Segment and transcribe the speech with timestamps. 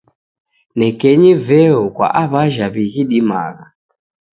[0.77, 3.65] Nekenyi veo kwa aw'ajha wighidimagha.